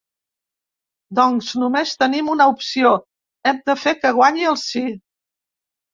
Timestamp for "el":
4.53-4.63